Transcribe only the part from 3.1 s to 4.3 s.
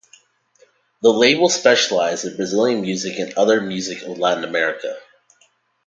and other music of